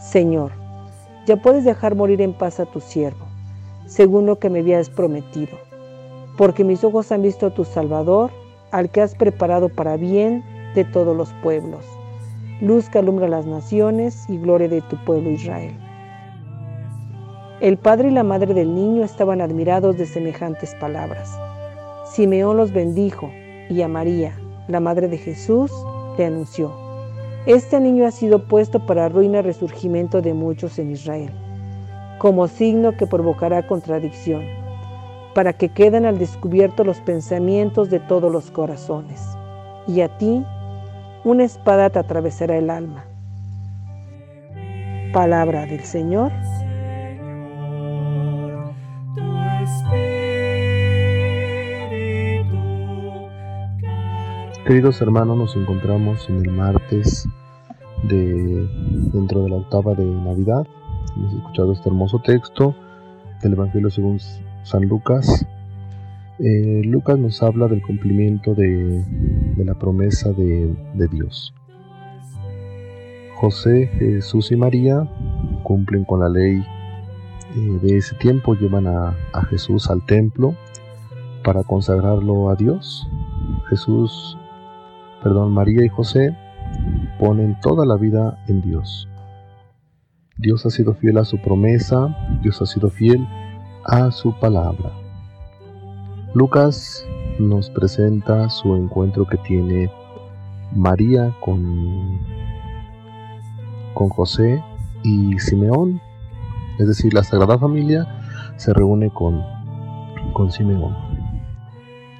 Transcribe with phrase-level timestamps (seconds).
[0.00, 0.52] Señor,
[1.26, 3.26] ya puedes dejar morir en paz a tu siervo,
[3.84, 5.58] según lo que me habías prometido,
[6.38, 8.30] porque mis ojos han visto a tu Salvador,
[8.72, 10.42] al que has preparado para bien
[10.74, 11.84] de todos los pueblos,
[12.62, 15.76] luz que alumbra las naciones y gloria de tu pueblo Israel.
[17.60, 21.38] El padre y la madre del niño estaban admirados de semejantes palabras.
[22.06, 23.30] Simeón los bendijo
[23.68, 24.32] y a María,
[24.66, 25.70] la madre de Jesús,
[26.16, 26.79] le anunció
[27.46, 31.32] este niño ha sido puesto para ruina resurgimiento de muchos en Israel,
[32.18, 34.42] como signo que provocará contradicción,
[35.34, 39.22] para que queden al descubierto los pensamientos de todos los corazones.
[39.86, 40.44] Y a ti,
[41.24, 43.04] una espada te atravesará el alma.
[45.12, 46.30] Palabra del Señor.
[54.66, 57.26] Queridos hermanos, nos encontramos en el martes
[58.04, 58.66] de
[59.12, 60.66] dentro de la octava de Navidad.
[61.16, 62.74] Hemos escuchado este hermoso texto
[63.42, 64.18] del Evangelio según
[64.62, 65.46] San Lucas.
[66.38, 69.04] Eh, Lucas nos habla del cumplimiento de,
[69.58, 70.74] la promesa de,
[71.10, 71.54] Dios.
[73.36, 75.08] José, Jesús y María
[75.62, 76.64] cumplen con la ley
[77.56, 80.54] eh, de ese tiempo, llevan a, a Jesús al templo
[81.44, 83.06] para consagrarlo a Dios.
[83.68, 84.38] Jesús
[85.22, 86.34] perdón, María y José
[87.20, 89.06] ponen toda la vida en Dios.
[90.38, 93.28] Dios ha sido fiel a su promesa, Dios ha sido fiel
[93.84, 94.90] a su palabra.
[96.32, 97.06] Lucas
[97.38, 99.92] nos presenta su encuentro que tiene
[100.74, 102.18] María con,
[103.92, 104.64] con José
[105.02, 106.00] y Simeón,
[106.78, 108.06] es decir, la Sagrada Familia
[108.56, 109.42] se reúne con,
[110.32, 110.96] con Simeón.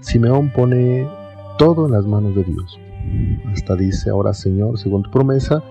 [0.00, 1.08] Simeón pone
[1.56, 2.81] todo en las manos de Dios.
[3.52, 5.62] Hasta dice, ahora Señor, según tu promesa,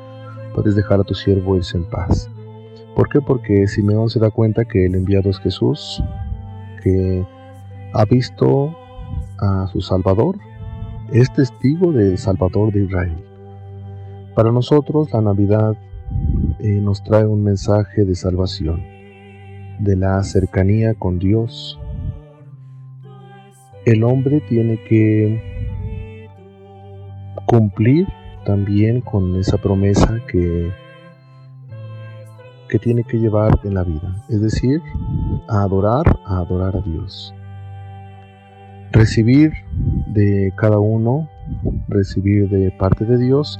[0.53, 2.29] puedes dejar a tu siervo irse en paz.
[2.95, 3.21] ¿Por qué?
[3.21, 6.03] Porque Simeón se da cuenta que el enviado es Jesús,
[6.83, 7.25] que
[7.93, 8.75] ha visto
[9.39, 10.37] a su Salvador,
[11.11, 13.23] es testigo del Salvador de Israel.
[14.35, 15.75] Para nosotros la Navidad
[16.59, 18.83] eh, nos trae un mensaje de salvación,
[19.79, 21.79] de la cercanía con Dios.
[23.85, 25.50] El hombre tiene que
[27.45, 28.07] cumplir
[28.45, 30.71] también con esa promesa que,
[32.69, 34.81] que tiene que llevar en la vida, es decir,
[35.47, 37.33] a adorar, a adorar a Dios.
[38.91, 39.53] Recibir
[40.07, 41.29] de cada uno,
[41.87, 43.59] recibir de parte de Dios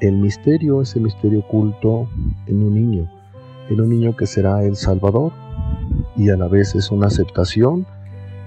[0.00, 2.08] el misterio, ese misterio oculto
[2.46, 3.10] en un niño,
[3.68, 5.32] en un niño que será el Salvador
[6.16, 7.86] y a la vez es una aceptación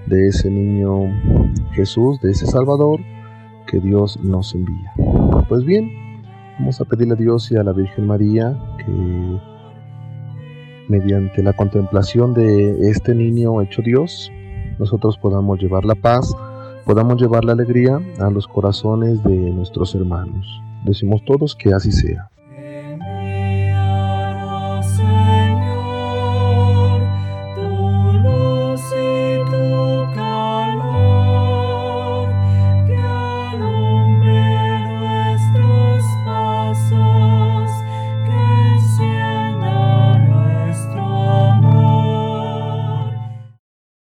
[0.06, 1.04] de ese niño
[1.72, 3.00] Jesús, de ese Salvador,
[3.70, 4.92] que Dios nos envía.
[5.48, 5.90] Pues bien,
[6.58, 9.38] vamos a pedirle a Dios y a la Virgen María que
[10.88, 14.32] mediante la contemplación de este niño hecho Dios,
[14.78, 16.34] nosotros podamos llevar la paz,
[16.84, 20.46] podamos llevar la alegría a los corazones de nuestros hermanos.
[20.84, 22.30] Decimos todos que así sea.